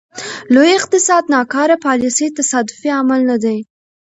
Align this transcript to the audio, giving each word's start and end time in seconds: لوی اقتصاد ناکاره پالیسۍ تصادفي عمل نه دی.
لوی 0.53 0.71
اقتصاد 0.79 1.23
ناکاره 1.33 1.77
پالیسۍ 1.85 2.25
تصادفي 2.37 2.89
عمل 2.99 3.21
نه 3.31 3.37
دی. 3.43 3.57